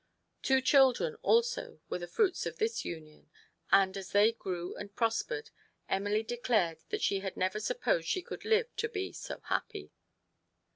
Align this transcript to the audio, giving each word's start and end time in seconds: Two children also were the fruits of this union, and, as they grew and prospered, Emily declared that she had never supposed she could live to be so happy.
Two 0.41 0.61
children 0.61 1.13
also 1.21 1.79
were 1.87 1.99
the 1.99 2.07
fruits 2.07 2.47
of 2.47 2.57
this 2.57 2.83
union, 2.83 3.29
and, 3.71 3.95
as 3.95 4.13
they 4.13 4.31
grew 4.31 4.75
and 4.77 4.95
prospered, 4.95 5.51
Emily 5.87 6.23
declared 6.23 6.79
that 6.89 7.03
she 7.03 7.19
had 7.19 7.37
never 7.37 7.59
supposed 7.59 8.07
she 8.07 8.23
could 8.23 8.43
live 8.43 8.75
to 8.77 8.89
be 8.89 9.13
so 9.13 9.41
happy. 9.41 9.91